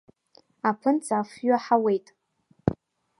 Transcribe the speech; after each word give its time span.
Аԥынҵа 0.69 1.15
афҩы 1.21 1.51
аҳауеит. 1.57 2.07